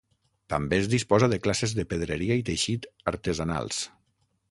També 0.53 0.79
es 0.83 0.87
disposa 0.93 1.29
de 1.35 1.39
classes 1.45 1.77
de 1.81 1.87
pedreria 1.93 2.41
i 2.43 2.49
teixit 2.51 2.91
artesanals. 3.15 3.89